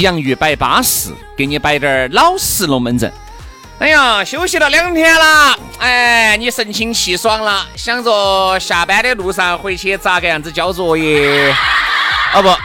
[0.00, 3.12] 洋芋摆巴适，给你摆点儿老实龙门阵。
[3.78, 11.54] 哎呀，休息了两天了，哎，你神清气爽了，想着下班的路上回去咋个样子交作业？
[12.34, 12.56] 哦不，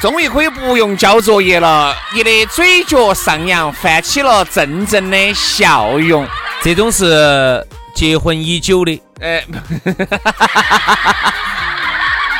[0.00, 6.28] 终于可以不用交作业了，你的嘴角上扬，泛起了阵阵的笑容。
[6.62, 9.42] 这种是结婚已久的，哎。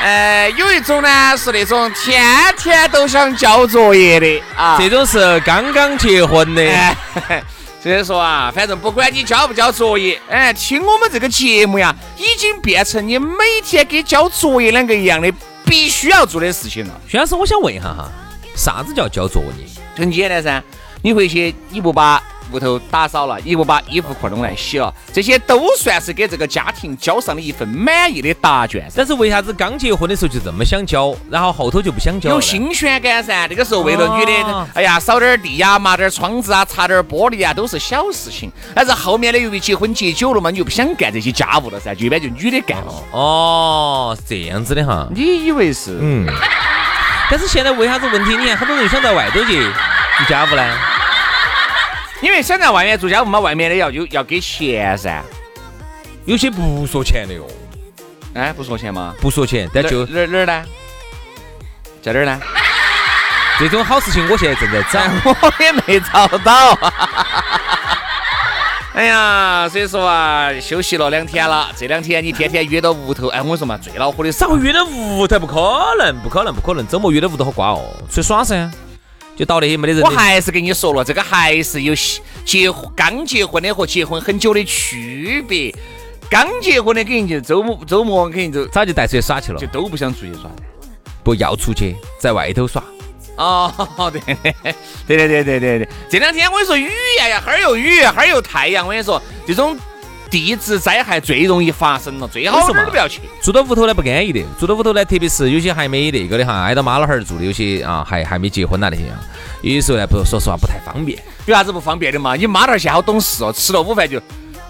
[0.00, 2.24] 哎，有一种呢是那种天
[2.56, 6.62] 天都想交作业的啊，这种是刚刚结婚的。
[7.82, 15.32] 所以说啊，反正不管你交不交作业，哎，听我们这个节目呀，已经变成你每天跟交作业两个一样的
[15.64, 17.00] 必须要做的事情了。
[17.08, 18.08] 徐老师，我想问一下哈，
[18.54, 19.64] 啥子叫交作业？
[19.96, 20.62] 很简单噻，
[21.02, 22.22] 你回去你不把。
[22.52, 28.90] 屋头打扫了，也不把衣服裤弄来洗了，这些都算是给这个家庭交上了一份满意的答卷。
[28.94, 32.30] 但是为啥子刚结婚的时候就这么想交，然后后头就不想交？
[32.30, 38.50] 有新鲜感噻，那个时候为了女的，哎呀，扫点地呀，抹点窗子啊，擦点玻璃啊，都是小事情。
[38.74, 42.92] 但是后面的由于结婚结久了嘛，你就不想干这些家务了噻，就一般就女的干了。
[43.12, 45.08] 哦，是这样子的哈。
[45.14, 45.98] 你以为是？
[46.00, 46.26] 嗯。
[47.30, 48.36] 但是现在为啥子问题？
[48.36, 50.64] 你看很多人想在外头去做家务呢？
[52.20, 55.22] 因为想在外面做家务嘛，外面的要有要给钱噻，
[56.24, 57.46] 有些不说钱的哟。
[58.34, 59.14] 哎，不说钱吗？
[59.20, 60.64] 不说钱，但就哪哪儿呢？
[62.02, 62.40] 在哪儿呢？
[63.58, 66.76] 这种好事情我现在正在找， 我也没找到。
[68.94, 75.54] 哎呀，所以说啊，休息了两天了，这两天你天天约到屋头，哎，我跟你说嘛，最恼火的是，约到屋头不可
[75.98, 78.68] 能，不可能，不可能，周末约到屋头好瓜哦，出去耍噻。
[79.38, 80.02] 就到那些没得人。
[80.02, 81.94] 我还是跟你说了，这个还是有
[82.44, 85.72] 结刚结婚的和结婚很久的区别。
[86.28, 90.50] 刚结婚的肯定就周末周末肯定就早就带出去耍去了，就都不想出去耍，
[91.22, 92.82] 不要出去，在外头耍。
[93.36, 93.72] 哦，
[94.12, 94.52] 对对
[95.06, 99.78] 对对对对对，这两天我跟你说雨呀呀，哈儿又雨，哈儿又太阳，我跟你说这种。
[100.30, 103.20] 地质灾害最容易发生了，最好哪儿都不要去。
[103.42, 109.04] 住到屋头呢不安逸的，住到屋头呢，特别是有些还没那个的哈，挨到妈老汉儿住的，有些啊还还没结婚呐那些，
[109.62, 111.18] 有的时候呢不说实话不太方便。
[111.46, 112.34] 有啥子不方便的嘛？
[112.34, 114.20] 你妈那儿现在好懂事哦，吃了午饭就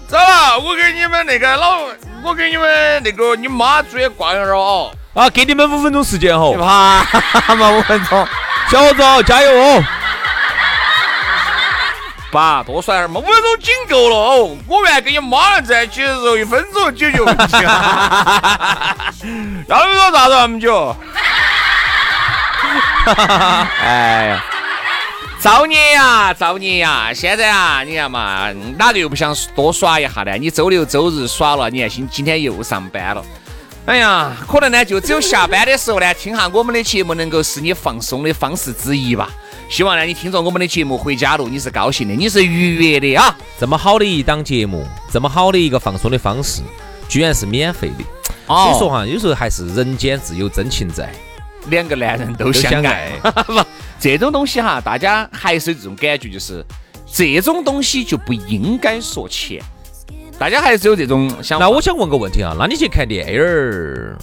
[0.07, 0.57] 走了。
[0.59, 1.81] 我给你们那个老，
[2.23, 4.91] 我给你们那个你妈出去逛一儿哦。
[5.13, 6.55] 啊，给你们五分钟时间哦。
[6.57, 8.27] 怕嘛五分钟，
[8.71, 9.83] 小伙子加油哦。
[12.31, 14.57] 爸，多耍点嘛，五分钟仅够了哦。
[14.67, 17.57] 我原来跟你妈在一起的时候，一分钟解决问题。
[19.67, 20.95] 要你说咋子那么久？
[23.81, 24.43] 哎呀，
[25.39, 27.11] 造孽呀，造孽呀！
[27.13, 30.33] 现在啊，你看嘛，哪个又不想多耍一下呢？
[30.37, 33.23] 你周六周日耍了，你看今今天又上班了。
[33.85, 39.29] 哎呀，可能呢，就只有下班的时候呢，听下我们的节目，能够是你放松的方式之一吧。
[39.67, 43.35] 希望呢，你听着我们的节目回家路，你是高兴的，你是愉悦的啊！
[43.59, 46.61] 这么好的一档节目，这么好的一个放松的方式，
[47.07, 48.03] 居然是免费的。
[48.45, 51.11] 所以说哈，有时候还是人间自有真情在，
[51.69, 53.11] 两个男人都相爱。
[53.47, 53.59] 不，
[53.99, 56.63] 这种东西哈，大家还是有这种感觉，就是
[57.11, 59.63] 这种东西就不应该说钱。
[60.39, 61.59] 大家还是有这种想。
[61.59, 64.17] 那我想问个问题啊，那你去看电影儿？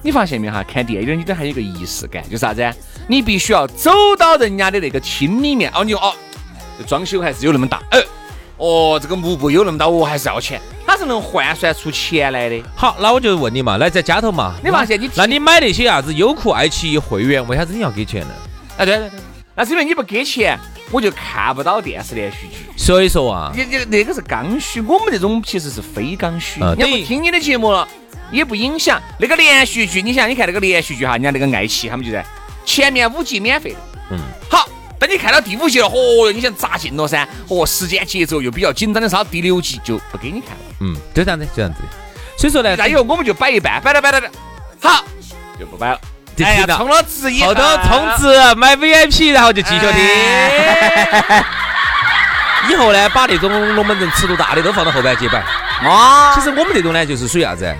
[0.00, 0.64] 你发现没哈？
[0.66, 2.68] 看电影你都还有个仪式感，就是啥子？
[3.06, 6.14] 你必须要走到人家的那个厅里面哦，你哦，
[6.86, 8.02] 装修还是有那么大，呃，
[8.56, 12.60] 哦，这个幕布有那么大，我还是要钱，它是能换算出钱来的。
[12.74, 18.34] 好，那我就问你嘛，那在家头嘛，你发现你，那你买那些啥子优酷、爱奇艺会员，为啥子你要给钱呢？
[18.78, 19.20] 哎，对对对，
[19.54, 20.58] 那是因为你不给钱，
[20.90, 22.56] 我就看不到电视连续剧。
[22.76, 26.60] 所以说啊，你你那个是刚需，我们这种其实是非刚需。
[26.62, 27.86] 嗯你要不听你的节目了，
[28.30, 30.00] 也不影响那个连续剧。
[30.02, 32.24] 你想，你看那个连续剧哈，人家那个爱奇艺他们就在
[32.64, 33.78] 前面五集免费的，
[34.10, 34.18] 嗯，
[34.50, 34.68] 好。
[34.98, 37.28] 等你看到第五集了，嚯哟，你想咋进了噻？
[37.48, 40.76] 哦，时间节奏又比较紧张的时候，第六集就不给你看了。
[40.78, 41.78] 嗯，就这样子，就这样子。
[42.38, 44.30] 所以说呢，那以后我们就摆一半，摆了摆了，
[44.80, 45.04] 好
[45.58, 46.00] 就不摆了。
[46.76, 49.90] 充了值以后头充值买 VIP，然后就继续听。
[52.70, 55.42] 以后呢，把那种龙门阵尺度大的都放到后半截摆。
[55.88, 57.74] 啊其实我们这种呢，就是属于啥子？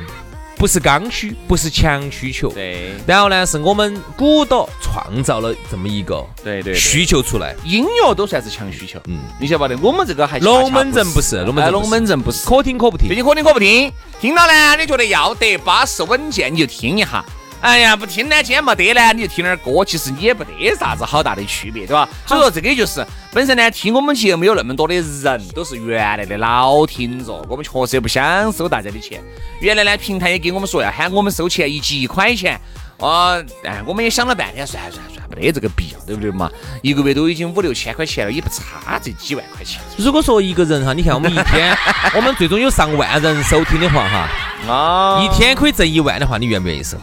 [0.56, 2.48] 不是刚需，不是强需求。
[2.50, 7.52] 对然后呢，是我们鼓捣创造了这么一个对对，需求出来。
[7.64, 9.00] 音乐都算是强需求。
[9.08, 9.76] 嗯，你晓不得？
[9.78, 12.48] 我们这个还龙门阵不是龙门阵不是哎龙门阵不是。
[12.48, 13.16] 可听可不听最。
[13.16, 17.24] 近可听可不听，听到呢，你觉得要得巴适稳健，你就听一下。
[17.62, 22.08] 哎呀，不听呢，今天没得呢，你就听点儿歌，其实你也不得啥子好大的区别，对吧？
[22.26, 29.22] 所以说这个就是本身呢，听我们节目有那么多的人都是原来的老听众，我们确实也不想收大家的钱。
[29.60, 32.60] 原来呢，平台也给我们说要喊我们收钱一集一块钱。
[32.98, 36.50] 哦，哎，我们也想了半天，算算算了，没得这个必要，对不对嘛？
[36.82, 39.80] 一个月都已经五六千块钱了，也不差这几万块钱。
[39.96, 41.76] 如果说一个人哈，你看我们一天，
[42.16, 44.28] 我们最终有上万人收听的话哈，
[44.68, 46.96] 啊一天可以挣一万的话，你愿不愿意收？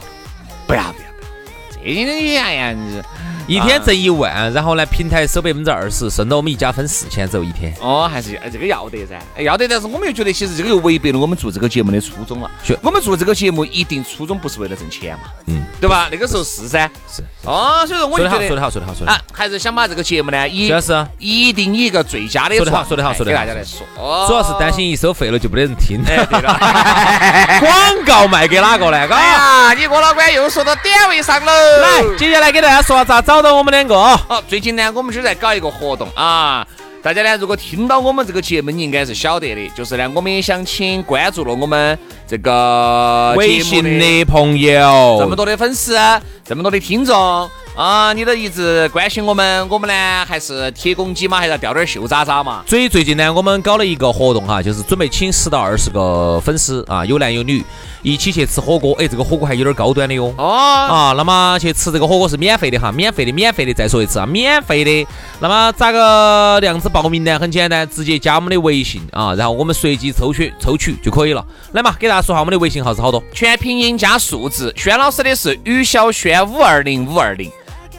[0.69, 3.01] 不要不要不要，这些东西哎呀，你
[3.49, 7.73] 一天挣一万，然后呢，平台收百分之二十，剩到我们一家分四千走一天。
[7.81, 12.77] 哦，还是哎这个要得噻，哎要得，但是我们又觉得其实这个又违背了我们做这个节目的初衷了是。
[12.83, 16.07] 我们做这个节目一定初衷不是为了挣钱嘛，嗯，对吧？
[16.11, 25.99] 那个时候是噻，是哦，所以说我说得好，就觉得说得好，说得好，说得好啊。，还是想把这个节目呢，以主要是，一定以一个最佳的说得好说得好说得好给大家来说，哦主要是担心一收费了就没得人听。
[26.05, 26.53] 哎，对了，
[27.59, 28.97] 广告卖给哪个呢？
[28.97, 29.19] 哎嘎。
[29.19, 34.17] 呀，你郭老倌又说到点位上了，来，接下来给大家说下咋找到我们两个啊？
[34.27, 36.65] 好，最近呢，我们就在搞一个活动啊。
[37.01, 39.69] 大家呢，如果听到我们这个节目，你应该是晓得的。
[39.69, 41.97] 就是呢，我们也想请关注了我们
[42.27, 45.97] 这个微信的朋友这么，多的粉丝，
[46.43, 52.61] 这么多的听众啊，你都一直关心我们，我们呢还是铁公鸡嘛，还是要掉点秀渣渣嘛。
[52.67, 57.63] 所以最近呢，我们搞了一个活动哈，就是准备请十到二十个粉丝啊，有男有女，
[58.01, 58.93] 一起去吃火锅。
[58.99, 60.25] 哎，这个火锅还有点高端的哟。
[60.37, 63.73] 哦，啊，那么去吃这个火锅是免费的哈，免费的，免费的。
[63.73, 65.07] 再说一次啊，免费的。
[65.39, 67.39] 那么咋个样子报名呢？
[67.39, 71.45] 很简单，直接加我们的微信啊，然后我们随机抽取抽取就可以了。
[71.71, 73.23] 来嘛，给大家说下我们的微信号是好多。
[73.33, 74.73] 全拼音加数字。
[74.75, 77.49] 轩老师的是于小轩五二零五二零，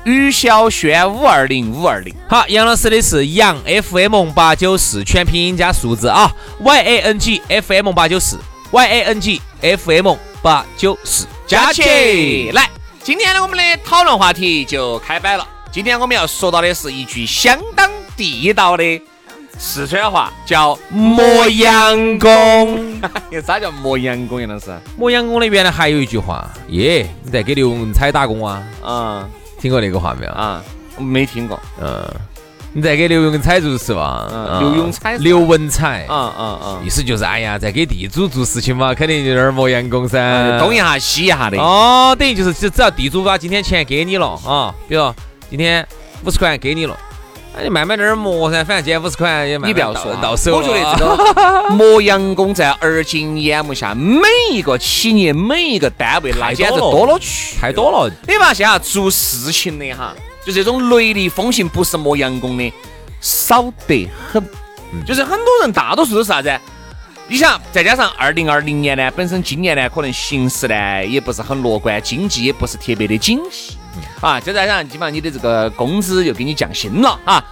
[0.05, 2.15] 于小轩五二零五二零。
[2.29, 8.39] 好，杨老师的是杨 FM 八九四，全拼音加数字啊，Y A N G F M 八九四
[8.71, 12.71] ，Y A N G F M 八九四，加起来。
[13.03, 15.47] 今天呢，我们的讨论话题就开摆了。
[15.73, 19.03] 今天我们要说到的是一句相当地道的
[19.59, 23.01] 四川话，叫磨洋工。
[23.47, 24.41] 啥叫磨洋工？
[24.41, 24.67] 杨老师？
[24.97, 28.63] 磨洋工的原来还有一句话，耶，你在给刘文彩打工啊？
[28.83, 29.29] 啊
[29.61, 30.33] 听过那个话没有？
[30.33, 30.63] 啊，
[30.99, 31.61] 没听过。
[31.81, 32.03] 嗯，
[32.73, 34.27] 你在给刘永彩做事吧？
[34.33, 36.07] 嗯刘永彩刘文彩。
[36.09, 36.81] 嗯嗯嗯！
[36.85, 40.19] 意思就是，哎呀，在给地主做事情嘛，肯定有点儿磨洋工噻。
[40.19, 41.59] 呃东一下西一下的。
[41.59, 45.13] 哦，等于就是只只要地主把今天钱给你了啊，比如
[45.51, 45.87] 今天
[46.25, 46.97] 五十块给你了，
[47.55, 57.91] 那你慢慢在那儿磨噻，反正今天五十块也慢慢你不要说到到手我觉得这个 磨洋工在而今眼目下，每一个企业、每一个单位，那太简直多了去太多。
[57.91, 58.13] 了。
[58.29, 60.15] 你发现啊，做事情的哈，
[60.47, 62.73] 就这种雷厉风行，不是磨洋工的
[63.21, 64.43] 少得很。
[64.93, 66.53] 嗯就是很多人大多数都是啥子？
[67.29, 73.80] 你想，再加上二零二零年呢，本身今年呢，可能形势呢也不是很乐观，经济也不是特别的景气嗯
[74.21, 77.45] 啊，再加上基本上你的这个工资又给你降薪了啊，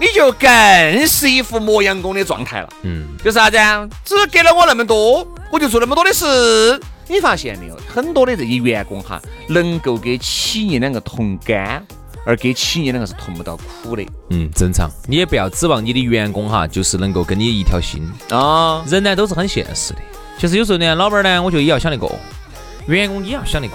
[0.00, 2.68] 你就更是一副磨洋工的状态了。
[2.82, 3.88] 嗯，就是啥子啊？
[4.04, 6.80] 只给了我那么多，我就做那么多的事。
[7.08, 7.76] 你发现没有？
[7.92, 11.84] 很多的这些员工哈，能够给企业两个同甘，
[12.24, 14.88] 而给企业两个是同不到苦的嗯，正常。
[15.08, 18.08] 你也不要指望你的员工哈，就是能够跟你一条心。
[18.30, 18.84] 啊。
[18.86, 19.98] 人呢都是很现实的。
[20.38, 22.16] 其实有时候呢，老板呢，我觉得也要想得过，
[22.86, 23.74] 员工也要想那个。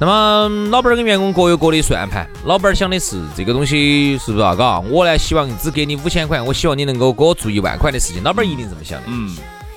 [0.00, 2.26] 那么，老板跟员工各有各的算盘。
[2.46, 4.54] 老板想的是这个东西是不是啊？
[4.54, 8.22] 嘎，我呢希望只给你五千块，我希望你能够给我做一万块的事情。
[8.22, 9.36] 老板一定这么想的，嗯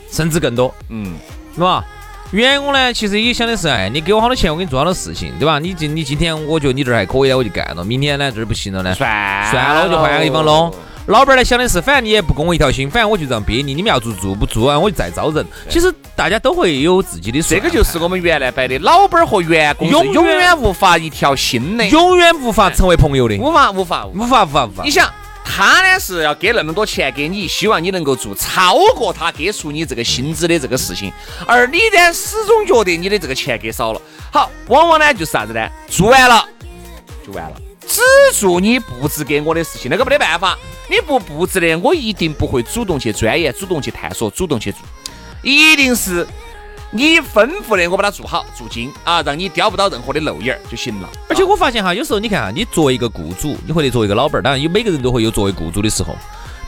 [0.09, 1.13] 甚至更多，嗯，
[1.53, 1.83] 是吧？
[2.31, 5.59] 员工呢，其实也想的是，哎，你给我好多钱，我给你做好多事情，对吧？
[5.59, 7.83] 你今你今天我觉得你这儿还可以了，我就干了。
[7.83, 10.73] 明天呢这儿不行了呢，算算了，我就换个地方弄。
[11.07, 15.45] 老板呢想的是，反正你也不跟我一条心，反正我就这样憋你，你们要做做，不做啊我就再招人。
[15.67, 24.25] 其实大家都会有自己的，这个就是我们原来摆的，老板和员工永远永远无法一条心的，永远无法成为朋友的，无法无法无法。
[24.25, 24.89] 无法无法无法你。
[24.89, 25.11] 想，
[25.43, 31.11] 他呢是要给那么多钱给你，希望你能够做超过他给出你这个薪资的这个事情，
[31.45, 34.01] 而你呢始终觉得你的这个钱给少了。
[34.31, 35.67] 好，往往呢就是啥子呢？
[35.89, 36.47] 做完了
[37.27, 37.55] 就完了，
[37.87, 38.01] 只
[38.33, 40.57] 做你布置给我的事情，那个没得办法，
[40.89, 44.79] 你不布置的，我一定不会主动去钻研、主动去探索、主动去做，
[45.41, 46.27] 一定是。
[46.95, 51.09] 你吩咐的，我把它做好做精啊，让你叼不到任何的漏眼儿就行了。
[51.27, 56.15] 而且我发现哈，有时候你看啊，你作为一个雇主，你或者作为一个老板儿，当然有每个人都会有作为雇主的时候。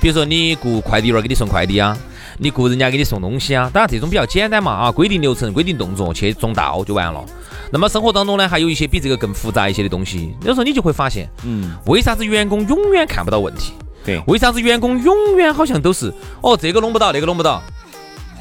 [0.01, 1.95] 比如说你雇快递员给你送快递啊，
[2.37, 7.23] 你雇人家给你送东西啊，当然这种比较简单嘛啊，规定流程、规定动作去种稻就完了。
[7.71, 13.73] 那么生活当中呢，还有一些比这个更复杂一些的东西，有时候你就会发现，嗯，为啥子员工永远看不到问题？
[14.05, 17.61] 对为啥子员工永远好像都是哦，这个弄不到，那个弄不到，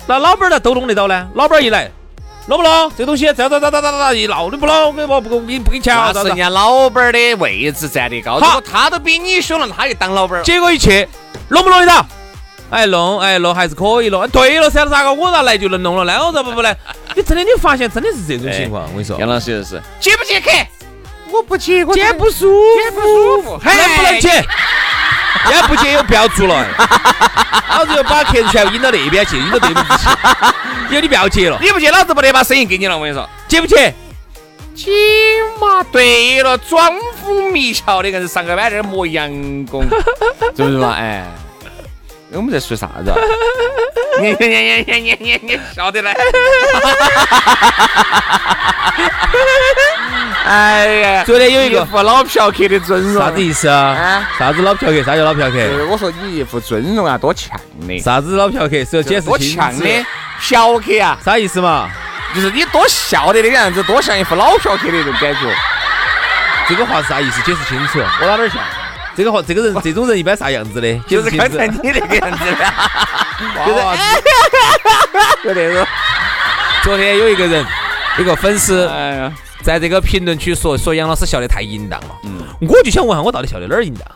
[0.07, 1.29] 那老板儿呢都弄得到呢？
[1.35, 1.91] 老板儿一来。
[2.47, 2.93] 弄不弄？
[2.95, 6.13] 这东西这样这样这样这这一闹，你不弄，我不给不给不给钱啊！
[6.15, 10.43] 那是人家老板儿的位置站得高，如好果他都比你凶了，他就当老板儿。
[10.43, 11.09] 结果一去，
[11.49, 12.07] 弄不弄得到？
[12.75, 14.29] 哎，弄，哎，弄还是可以弄。
[14.31, 16.27] 对了噻，咋个我咋来就能弄了呢？
[16.27, 16.77] 我咋不不来？
[17.15, 20.51] 你真的，你发现真的是这种情况，我跟你说，杨老师就是接不接客？
[21.31, 24.45] 我不接，我接不舒接不舒服，能不能接？
[25.53, 26.67] 要不接又不要做了，
[27.71, 30.09] 老子又把客人全部引到那边去，引到对面去。
[30.91, 32.97] 以后你不要接了，你不接，老子不得把生意给你了。
[32.97, 33.95] 我跟你说，接不接？
[34.75, 34.91] 接
[35.61, 35.83] 嘛。
[35.93, 39.31] 对了，装疯迷窍的，硬是上个班在磨洋
[39.67, 39.85] 工，
[40.57, 40.95] 是不是嘛？
[40.99, 41.25] 哎，
[42.35, 43.15] 我们在说啥子？
[44.21, 46.15] 你你你你你你你晓得嘞？
[50.47, 54.29] 哎呀，昨天有一个副老嫖客的尊容，啥子意思啊？
[54.39, 55.03] 啥子老嫖客？
[55.03, 55.57] 啥叫老嫖客？
[55.89, 58.85] 我说你一副尊容啊，多呛的，啥子老嫖客？
[58.85, 60.07] 是要解释清楚呛的
[60.41, 61.89] 嫖客啊，啥意思嘛？
[62.35, 65.41] 就是你多笑的那个样子，多像一副老嫖客的那种感觉。
[66.69, 67.43] 这个话是啥意思？
[67.43, 67.99] 解释清楚。
[68.21, 68.61] 我哪点像？
[69.17, 70.99] 这个话，这个人， 这种人一般啥样子的？
[71.09, 72.73] 就是刚才你那个样子的，
[73.67, 73.81] 就是
[75.43, 75.87] 就那种。
[76.83, 77.65] 昨天有一个人，
[78.19, 82.09] 有个粉丝哎呀，在这个评论区说说杨老师笑得太淫荡了。
[82.25, 84.07] 嗯，我就想问下，我到底笑的哪儿淫荡？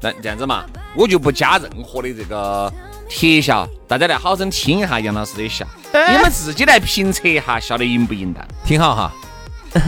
[0.00, 0.64] 那这样子嘛，
[0.94, 2.72] 我就不加任何的这个
[3.08, 8.44] 特效，大家来好生听一下杨老师的笑，哎你们自己来评测一下笑的淫不淫荡。
[8.64, 9.12] 听好哈，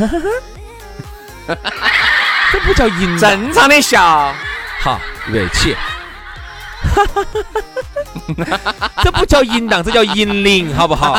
[2.53, 4.35] 这不叫淫，正常的笑，
[4.81, 5.77] 好，预备起。
[9.03, 11.19] 这不叫淫荡，这叫银铃，好不好？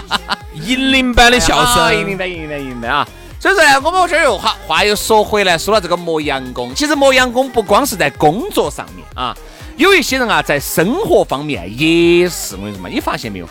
[0.54, 2.04] 银铃般的笑啊声。
[2.04, 3.06] 明白明白明白啊。
[3.38, 9.36] 所以说呢，我们这儿又话话又说回来，说到这个磨洋工，其实磨洋工不光是在工作上面啊，
[9.76, 13.48] 有一些人啊，在生活方面也是，我跟你说嘛，你发现没有？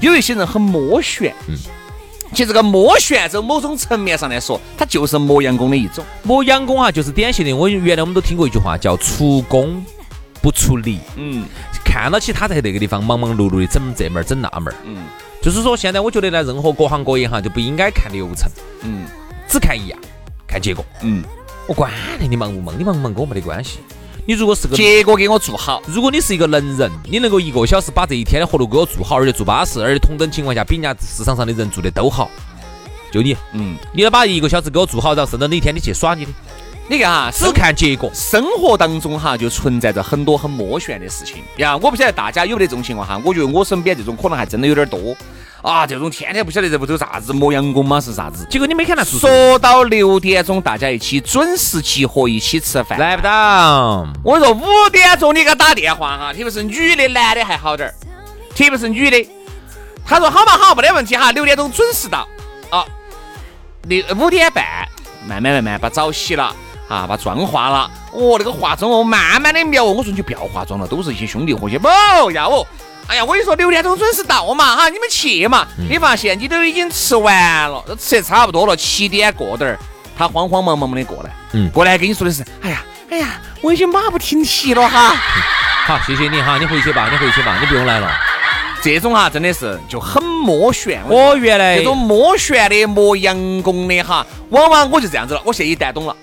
[0.00, 1.54] 有一些人很摸旋，嗯，
[2.34, 6.04] 其实这个摸旋，从某种层面上来说，它就是磨洋工的一种。
[6.24, 7.52] 磨洋工哈，就是典型的。
[7.52, 9.82] 我原来我们都听过一句话，叫“出工
[10.42, 10.98] 不出力”。
[11.16, 11.46] 嗯
[11.84, 15.04] 看到起他在那个地方忙忙碌碌的整这门儿整那门儿，嗯
[15.40, 18.50] 就是说现在我觉得呢，任何各行各业哈就不应该看流程，
[18.82, 19.06] 嗯
[19.46, 19.98] 只看一样，
[20.44, 20.84] 看结果。
[21.02, 21.22] 嗯，
[21.68, 23.78] 我管你你忙不忙，你忙不忙跟我没得关系。
[24.26, 25.82] 你如果是个结果给我做好。
[25.86, 32.30] 如果你是一个能人，你能够一个小时把这一天的活路给我做好，而且做巴适，而且同等情况下比人家市场上的人做的都好，
[33.12, 36.32] 就你，嗯，你要把一个小时给我做好，然后剩到哪天你去耍你的，
[36.86, 38.10] 你看哈，只看结果。
[38.12, 41.74] 生活当中哈，就存在着很多很摸旋的事情呀。
[41.76, 45.16] 我不晓得大家有没得这种情况哈，我觉得我身边这种可能还真的有点多
[45.62, 45.86] 啊。
[45.86, 48.46] 这种天天不晓得在屋头啥子磨洋工嘛是啥子。
[48.50, 54.06] 结果你没看到，说到六点钟，大家一起准时集合一起吃饭，来不到。
[54.22, 57.94] 我说五点钟你给他打电话哈，特别是女的，男的还好点儿，
[58.54, 59.26] 特别是女的，
[60.04, 62.28] 他说好嘛好，没得问题哈，六点钟准时到
[62.68, 62.84] 啊，
[63.84, 64.62] 六五点半
[65.26, 66.54] 慢慢慢慢把澡洗了
[66.88, 71.88] 啊，把妆化了，哦那个化妆哦慢慢的描哦，我说你就不要化妆了，都是一些兄弟伙些，不
[72.32, 72.66] 要哦。
[73.06, 75.66] 哎呀，我跟你说，六点钟准时到嘛，哈，你们去嘛。
[75.76, 79.78] 你发现你都已经吃完了，都吃得差不多了，七点过点儿，
[80.16, 85.14] 他慌慌忙忙的过来，嗯过来跟你说的是，哎呀，哎呀，我已经马不停蹄了哈。
[85.86, 88.10] 好，谢谢你哈，你回去吧，你回去吧，你不用来了。
[88.82, 91.02] 这种哈真的是就很摸旋。
[91.08, 95.42] 我原来这种摸旋的、磨洋工的哈，往往我就这样子了。
[95.44, 96.16] 我现在一旦懂了，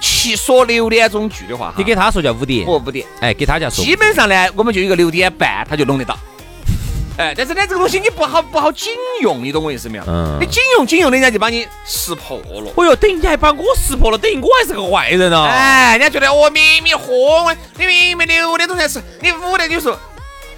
[0.00, 6.16] 七说六点钟聚的话，你给他说叫五点，我五点，哎，给他叫说基本上呢，我们就有一个六点半，他就弄得到。
[7.18, 10.04] 哎，但是呢，这个东西你不好不好警用，你懂我意思没有？
[10.06, 12.70] 嗯你警用警用，人家就把你识破了。
[12.76, 15.46] 哎呦，等于你还把我识破了，等于我还是个坏人啊！
[15.46, 19.98] 哎，人家觉得我明明喝我，你明明六点钟才吃，你五点就说，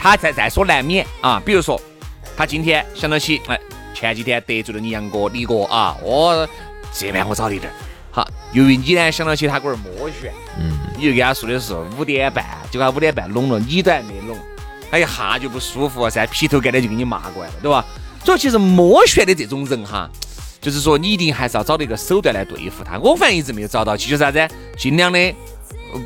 [0.00, 1.40] 他在在所难免啊。
[1.46, 1.80] 比如说，
[2.36, 3.56] 他今天想到起，哎，
[3.94, 6.44] 前几天得罪了你杨哥、李哥啊，我
[6.92, 7.74] 这边我找了一点儿。
[8.18, 14.36] 好，由于你呢想到起他龟儿摸旋，嗯，你就给他说的是五点半，结果他五点半拢了，你都还没拢，
[14.90, 17.84] 他一下就不舒服了噻，劈头盖脸就给你骂过来了，对吧？
[18.24, 20.10] 所以其实摸旋的这种人哈，
[20.60, 22.98] 就是说你一定还是要找到一个手段来对付他。
[22.98, 25.34] 我反正一直没有找到，就是啥子，尽量的呃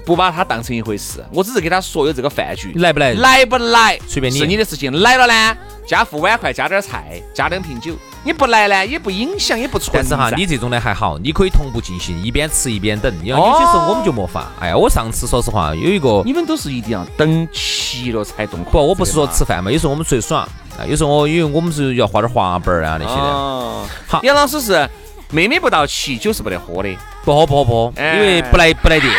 [0.04, 3.12] 不把它当成一回事，我只是给他说有这个饭局，来不来？
[3.14, 4.92] 来不来随便你是你的事情。
[5.00, 7.94] 来了呢，加副碗筷，加点菜，加两瓶酒。
[8.24, 9.98] 你不来呢，也不影响，也不存在。
[10.00, 13.12] 但是哈，你这种呢还好，你可以同步进行，一边吃一边等。
[13.24, 14.48] 因为哦有些时候我们就没法。
[14.60, 18.70] 哎呀，我上次说实话有一个，你们都是一定要等齐了才动筷。
[18.70, 20.42] 不，我不是说吃饭嘛，有时候我们出去耍，
[20.78, 24.88] 啊，有时候我因为我们是要滑点滑板啊那些的，哦，好杨老师是
[25.30, 26.96] 妹妹不到齐，酒是不得喝的。
[27.24, 29.12] 不喝不喝不喝，哎因为不来不来电，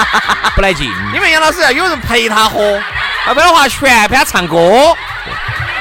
[0.54, 0.90] 不来劲。
[1.14, 2.60] 因为杨老师要有人陪他喝，
[3.26, 4.94] 要不然的话全陪他唱歌。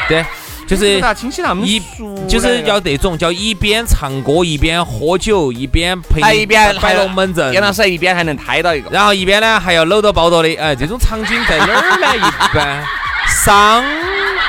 [0.08, 0.24] 对，
[0.68, 8.90] 就是亲戚他们一熟就是要那种叫一边唱歌一边喝酒一边陪还一边摆龙门阵，杨老师一边还能拍到一个。
[8.92, 12.16] 然后一边呢还要搂到抱到的，哎，这种场景在哪儿呢？
[12.16, 12.84] 一般
[13.28, 13.84] 商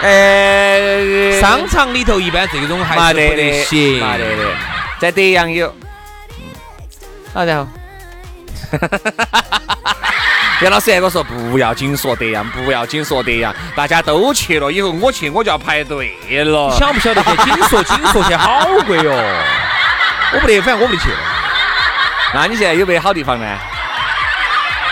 [0.02, 3.94] 呃， 商场里头一般这种还是不得行。
[3.94, 4.50] 没得的，
[5.00, 5.74] 在德阳有。
[7.36, 7.68] 好，然后。
[10.62, 16.74] 杨老师还跟我说不要紧说德阳，不要紧说德阳，大家都去了，以后我去我就要排队了。
[16.78, 19.12] 晓不晓得去紧说紧说去好贵哟？
[20.32, 21.10] 我不得，反正我不得去。
[22.32, 23.46] 那你现在有没有好地方呢？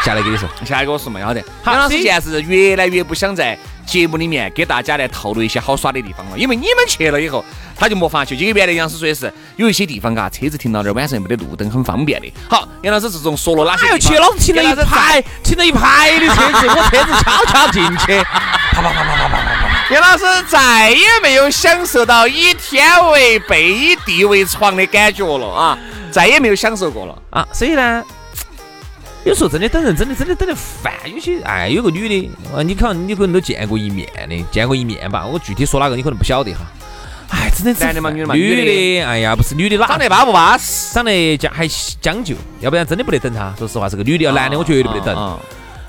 [0.02, 1.42] 下来给你说，下来给我说嘛，要得。
[1.62, 7.44] 好杨老师现在是越来越不想在节目里面给大家来透露一些好耍的地方了，因为你们去了以后，
[7.76, 8.36] 他就没法去。
[8.36, 12.32] 就跟原来杨老师说的是，有一些地方嘎，车子停到那儿晚上又没得路灯，很方便的。
[12.48, 18.22] 好，杨老师自从说了哪些哎呦，去，老子停了一排，停了一排的车子，我车子悄悄进去，
[18.72, 25.78] 啪啪啪啪啪啪啪杨老师再也没有享受到以天为被，以地为床的感觉了啊，
[26.10, 27.22] 再也没有享受过了。
[27.30, 28.02] 啊，所以呢，
[29.24, 30.92] 有时候真的等人，真的真的等得烦。
[31.10, 35.26] 有些哎，有个女的，啊，你可能你可能都见过一面的，见过一面吧。
[35.26, 36.60] 我具体说哪个你可能不晓得哈。
[37.30, 38.64] 哎，真的男的嘛女的嘛女女
[38.98, 40.92] 的，哎呀，不是女的哪长得巴不巴适？
[40.92, 41.66] 长得将还
[42.00, 43.52] 将就，要不然真的不得等她。
[43.58, 45.40] 说实话，是个女的，要男的我绝对不得等。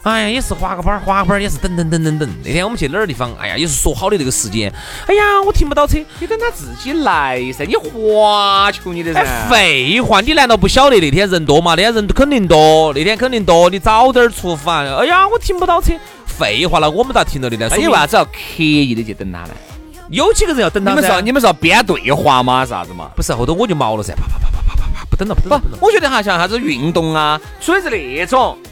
[0.05, 2.29] 啊哎呀，也是滑个板儿，滑个板儿也是等等等等等。
[2.43, 3.33] 那天我们去哪儿地方？
[3.39, 4.71] 哎呀，也是说好的这个时间。
[5.07, 5.97] 哎呀，我停不到车。
[6.19, 9.19] 你等他自己来噻，你滑求你的噻。
[9.21, 11.71] 哎，废话，你难道不晓得那天人多吗？
[11.71, 14.83] 那天人肯定多，那天肯定多，你早点出发。
[14.83, 15.93] 哎呀，我停不到车。
[16.27, 17.67] 废话了，我们咋停到的呢？
[17.67, 19.49] 说明那你为啥子要刻意的去等他呢？
[20.11, 22.63] 有几个人要等他你们说你们说编对话吗？
[22.63, 23.09] 啥子嘛？
[23.15, 28.69] 不是后头我就毛了噻，啪啪啪啪啪啪啪，不等了，不等了，不，我觉得哈，像啥子运动啊，属于是那种，比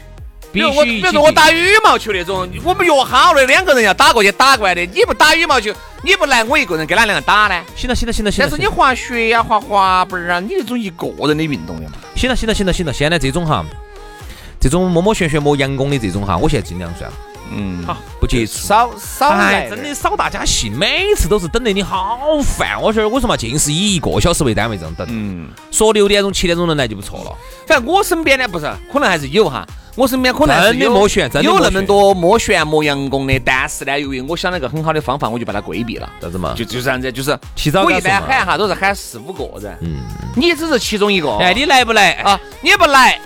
[0.54, 7.60] 必如我，比如说我打羽毛球那种，我们约好了两个人要打过去打过来的，你不打羽毛球，你不来，我一个人跟哪两个打呢？
[7.74, 8.48] 行了行了行了行了。
[8.48, 13.64] 但是你滑雪呀、滑滑板啊，你那种一个人的运动的嘛，行了行了行了行了，现在这种哈，
[14.60, 17.16] 这种摸摸旋旋摸阳光的这种哈，我现在尽量算了，
[17.50, 18.52] 嗯，好不接触。
[18.52, 22.80] 少少来哎，真的少大家信，每次都是等得你好烦。
[22.80, 27.36] 我觉得为什么尽是以一个小时为单位这样等，嗯，说六点钟七点钟能来就不错了。
[27.66, 29.66] 反正我身边呢不是，可能还是有哈。
[29.96, 36.12] 我身边可能真的摸旋真的有那么多摸旋摸阳光的，但是呢，由于我想了个很好的方法，我就把它规避了。
[36.20, 36.52] 啥子嘛？
[36.56, 39.98] 就就是这样子，就是提早我一般喊哈都是喊四五个人，嗯，
[40.34, 41.30] 你只是其中一个。
[41.36, 42.12] 哎，你来不来？
[42.22, 43.20] 啊，你不来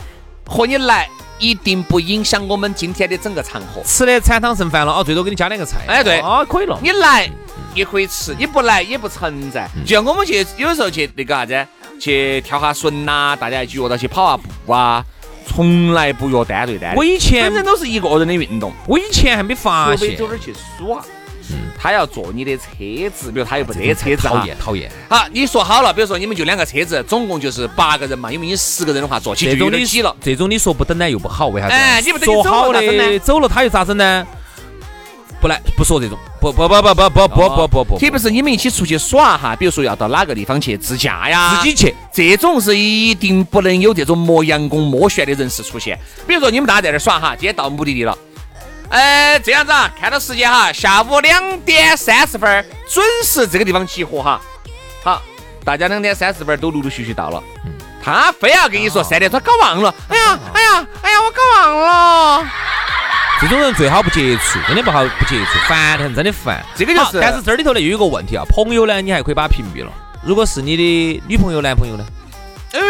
[0.46, 3.80] 和你来，一定不影响我们今天的整个场合。
[3.84, 5.78] 吃的残汤剩饭了哦，最多给你加两个菜。
[5.86, 6.78] 哎对哦，可以了。
[6.82, 7.30] 你来
[7.74, 9.68] 也可以吃，你不来也不存在。
[9.74, 11.66] 嗯就像我们去有时候去那个啥子，
[11.98, 15.04] 去跳下绳呐，大家一起约到去跑下步啊，
[15.48, 16.94] 从来不约单对单。
[16.94, 21.02] 我以前本身都是一个人的运动，我以前还没发现，走哪儿去耍。
[21.80, 22.62] 他要坐你的车
[23.14, 24.90] 子，比如他又不得车子讨厌讨厌。
[25.08, 30.14] 好，你说好了，比如说你们就两个车子，总共就是八个人嘛，因为你十个人的话坐起就有这种你点挤了。
[30.20, 31.72] 这种你说不等呢又不好，为啥子？
[31.72, 34.26] 哎你不等你走了咋整呢走了他又咋整呢？
[35.40, 41.94] 不来不说这种，不不不不不不不不不不，特别是你们一起出去耍哈，比如说要到哪个地方去自驾呀，自己去。
[42.12, 45.98] 这种是一定不能有这种磨洋工摸旋的人士出现。
[46.26, 48.16] 比如说你们大家在这儿耍哈，今天到目的地了，
[48.88, 54.40] 呃，这样子啊，看到时间哈，下午两点三十分儿准时这个地方集合哈。
[55.02, 55.20] 好，
[55.64, 57.42] 大家两点三十分儿都陆陆续续到了，
[58.02, 62.46] 他非要跟你说三点，他搞忘了，哎呀，哎呀，哎呀，我搞忘了。
[63.40, 66.60] 这种人最好不接触，真的不好不接触，烦得很，真的烦。
[66.74, 69.92] 这个就是但是这里头呢又有一个问题啊，朋友呢你还可以把他屏蔽了。
[70.24, 72.04] 如果是你的女朋友、男朋友呢？
[72.72, 72.80] 哎，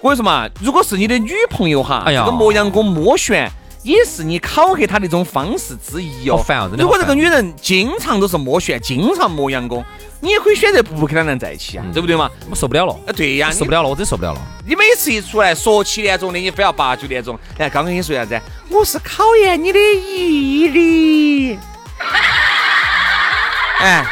[0.00, 3.50] 我跟你说嘛，如果是你的女朋友哈，哎呀这个磨洋工摸旋
[3.84, 6.44] 也是你考核她的一种方式之一哦。
[6.76, 9.84] 如果这个女人经常都是摸旋，经常磨洋工，
[10.20, 12.28] 你也可以选择不跟她男在一起啊，对不对嘛？
[12.50, 14.40] 我受不了了，啊，对呀，受不了了，我真受不了了。
[14.66, 17.38] 你每次一出来说七点钟的，你非要八九点钟。
[17.58, 18.40] 哎，刚跟你说啥子？
[18.70, 21.58] 我是考验你的毅力。
[23.80, 24.06] 哎，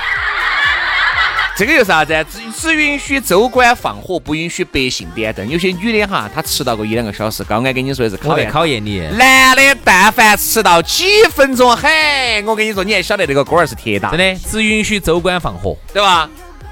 [1.55, 2.27] 这个又啥子？
[2.31, 5.47] 只只允许州官放火，不允许百姓点灯。
[5.49, 8.51] 有些女的哈，她迟到个一两个小时，刚刚跟你说的是考验。
[8.51, 15.77] 考验你，男的但凡迟到几分钟，嘿，我跟你说，你还晓得那个锅儿是铁打真，的只允许州官放火。
[15.93, 16.29] 对吧？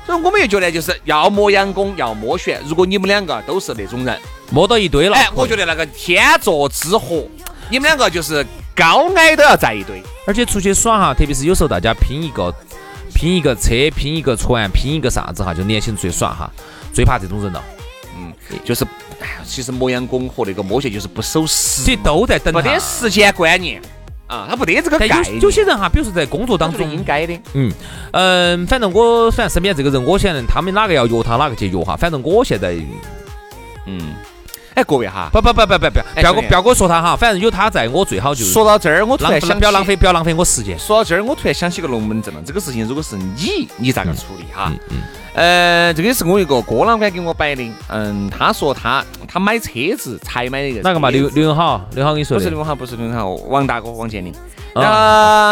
[0.06, 2.58] 所以我们又觉得就是要磨洋工，要摸旋。
[2.66, 4.18] 如果你们两个都是那种人，
[4.50, 7.22] 摸到一堆了，哎，我觉得那个天作之合，
[7.68, 10.02] 你们两个就是高矮都要在一堆。
[10.26, 12.52] 而且出去耍哈，特别是有时候大家拼一个
[13.14, 16.50] 拼一个车，拼一个船，拼一个啥子哈，就年轻人出去耍哈，
[16.92, 17.62] 最怕这种人了。
[18.16, 18.32] 嗯，
[18.64, 18.84] 就是，
[19.20, 23.80] 哎呀，其实磨洋工和那个摸鞋就是不守时这，都在等不得时间观念
[24.26, 25.34] 啊，他不得这个概但念。
[25.36, 27.72] 有有些人哈，比如说在工作当中应中，该的，嗯
[28.12, 31.96] 嗯，反正我反正身边这个人，我现在他们哪个要约他，哪个去约哈。
[31.96, 32.74] 反正我现在
[33.86, 34.14] 嗯。
[34.74, 40.78] 哎，各位哈，不不不不不不，不要跟不要跟我说他哈，反正有他在我最好就是说到这儿，我突然想不要浪费不要浪费我时间。
[40.78, 42.40] 说到这儿，我突然想起个龙门阵了。
[42.46, 44.70] 这个事情如果是你，你咋个处理哈？
[44.90, 44.98] 嗯
[45.32, 47.62] 呃，这个是我一个哥老倌给我摆的。
[47.88, 51.10] 嗯，他说他他买车子才买的一个哪个嘛？
[51.10, 54.34] 刘刘永好，刘永好跟你说的不是刘，永好，不是刘永好，王大哥王健林。
[54.74, 55.50] 啊啊，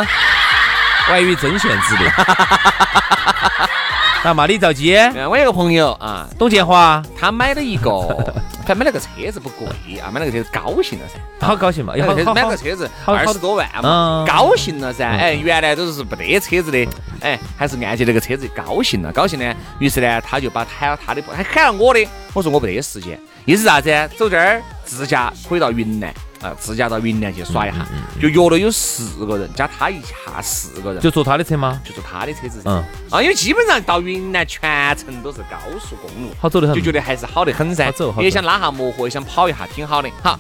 [1.09, 2.13] 我还以为真线之恋。
[4.25, 4.97] 那嘛，李兆基、
[5.31, 7.91] 我有个朋友啊，董建华，他买了一个，
[8.69, 9.67] 他买了个车子不贵
[9.99, 11.19] 啊，买了个车子高兴了噻。
[11.41, 11.95] 好高兴嘛！
[12.07, 15.09] 好好买个车子二十多万嘛嗯，高兴了噻。
[15.09, 16.87] 哎，原来都是不得车子的，
[17.23, 19.57] 哎，还是按揭那个车子高兴了，高兴呢。
[19.79, 22.07] 于是呢，他就把喊了他的，还喊了我的。
[22.35, 23.91] 我说我不得时间，意思啥子？
[24.19, 27.87] 走这儿自驾可以到云南啊，自驾到云南去耍一下，
[28.21, 31.81] 就约了有四个人，加他一下四个人，就坐他的车吗？
[31.85, 32.71] 就坐他的车子噻。
[32.71, 36.77] 嗯，啊，因为基本上到云南全程都是高速公路，好走得很。
[36.77, 40.09] 就觉得还是好得很噻好走也想拉下磨合，也想跑一下，挺好的。
[40.23, 40.39] 好，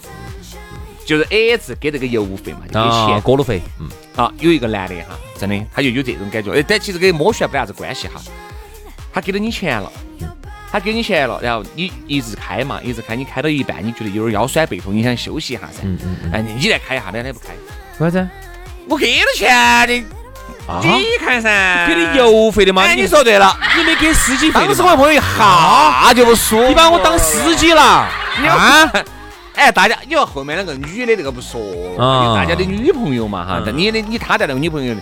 [1.04, 3.20] 就是 A 字给这个油费嘛，就给啊，钱。
[3.22, 6.52] 过路费，嗯，啊，有一个男的哈，真的，他就有这种感觉。
[6.52, 8.20] 哎，但其实跟摸旋没啥子关系哈。
[9.12, 9.90] 他给了你钱了，
[10.70, 15.80] 他给你钱了，然后你一直开嘛，一直开，你开到一半，你觉得有点腰酸背痛，你想休息一下噻。
[15.82, 17.48] 嗯嗯嗯哎，你来开一下，两天不开。
[17.98, 18.28] 为啥子？
[18.88, 19.48] 我给了钱
[19.86, 20.04] 的，
[20.66, 22.16] 啊你看噻，给的。
[22.16, 22.82] 油费的嘛？
[22.82, 23.56] 哎，你说对了。
[23.76, 24.74] 你没给司机费当的吗？
[24.74, 28.06] 时我朋友一下就不舒服，你把我当司机了
[28.40, 28.92] 你啊？
[29.54, 31.60] 哎，大家，你说后面那个女的那个不说
[31.96, 35.00] 了，啊大家的女朋友嘛哈，嗯但你的你他带那个女朋友的，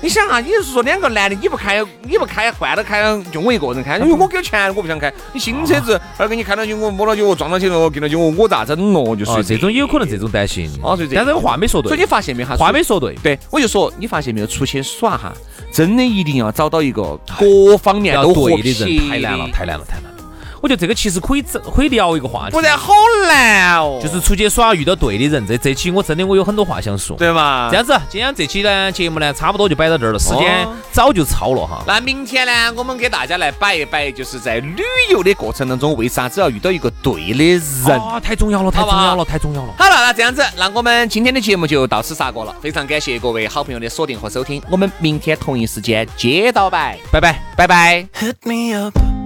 [0.00, 5.12] 你想啊，你是说两个男的，你不开，你不开，换了开，就我一个人开，因为我给钱，我不想开。
[5.32, 9.16] 你新车子，二给你开到起，我摸到起，我撞到起了，跟到起，我我咋整咯？
[9.16, 10.70] 就是哦，这种也有可能这种担心。
[10.82, 12.56] 哦所以这但这个话没说对，所以你发现没有哈？
[12.56, 13.14] 话没说对。
[13.22, 15.32] 对，我就说你发现没有，出去耍哈，
[15.72, 20.17] 真的一定要找到一个各方面都合对的人太难了，太难了，太难了。
[20.60, 22.92] 我觉得这个其实可以整，可以聊一个话题，不然好
[23.26, 23.98] 难哦。
[24.02, 25.46] 就是出去耍遇到对的人。
[25.46, 27.16] 这这期我真的我有很多话想说。
[27.16, 27.68] 对嘛？
[27.70, 31.82] 这样子，今天这期呢节目呢差不多就摆到这儿了，时间哦早就超了哈。
[31.86, 37.44] 那明天呢，我们给大家来摆一摆，就是在旅游的过程当中，为啥子要遇到一个对的
[37.86, 38.00] 人？
[38.00, 39.74] 啊，太重要了，太重要了，太重要了。
[39.78, 42.54] 好了，那这样子，那我们今天的节目就到此煞过了。
[42.60, 47.42] 非常感谢各位好朋友的锁定和收听，我们明天同一时间接到摆，拜拜。
[47.56, 48.06] 拜拜。
[48.14, 49.17] Hit me up.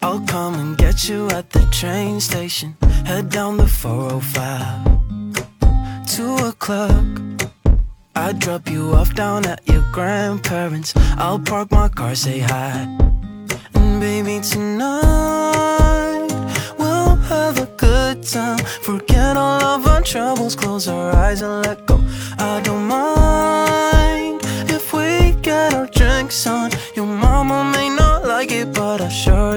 [0.00, 2.76] I'll come and get you at the train station.
[3.04, 4.86] Head down the 405.
[6.06, 7.04] Two o'clock.
[8.14, 10.92] I drop you off down at your grandparents.
[11.16, 12.86] I'll park my car, say hi.
[13.74, 16.28] And baby, tonight
[16.78, 18.58] we'll have a good time.
[18.58, 22.00] Forget all of our troubles, close our eyes and let go.
[22.38, 22.60] I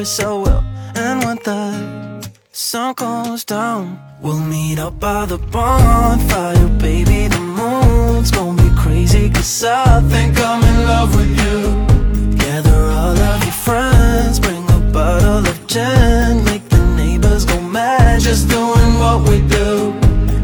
[0.01, 0.63] I so well.
[0.95, 7.27] And when the sun goes down, we'll meet up by the bonfire, baby.
[7.27, 12.35] The moon's gonna be crazy, cause I think I'm in love with you.
[12.35, 18.21] Gather all of your friends, bring a bottle of gin, make the neighbors go mad,
[18.21, 19.93] just doing what we do.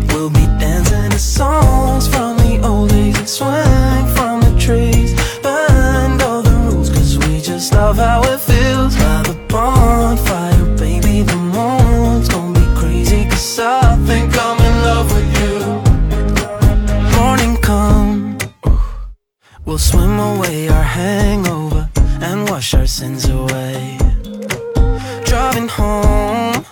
[0.09, 3.96] We'll be dancing to songs from the old days and swing
[19.67, 21.89] We'll swim away our hangover
[22.21, 23.97] and wash our sins away.
[25.25, 26.65] Driving home,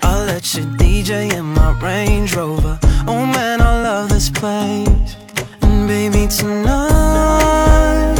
[0.00, 2.78] I'll let you DJ in my Range Rover.
[3.06, 5.16] Oh man, I love this place.
[5.60, 8.14] And baby, tonight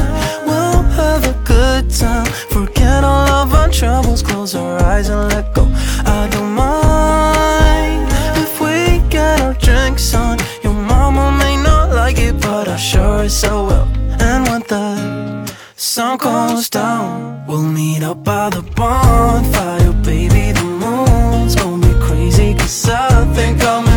[0.45, 2.27] we'll have a good time.
[2.51, 5.67] Forget all of our troubles, close our eyes and let go.
[6.05, 8.07] I don't mind
[8.37, 10.37] if we get our drinks on.
[10.63, 14.00] Your mama may not like it, but I sure so will.
[14.71, 20.53] The sun goes down, we'll meet up by the bonfire, baby.
[20.53, 23.90] The moon's gonna be crazy, cause I think I'm